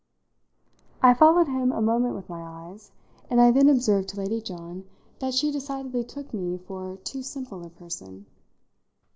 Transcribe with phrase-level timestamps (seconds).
[1.03, 2.91] I followed him a moment with my eyes,
[3.29, 4.83] and I then observed to Lady John
[5.19, 8.25] that she decidedly took me for too simple a person.